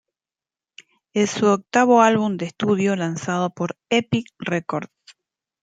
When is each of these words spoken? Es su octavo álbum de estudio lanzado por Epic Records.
Es 1.13 1.29
su 1.29 1.45
octavo 1.45 2.01
álbum 2.01 2.35
de 2.37 2.47
estudio 2.47 2.95
lanzado 2.95 3.51
por 3.51 3.77
Epic 3.91 4.25
Records. 4.39 4.89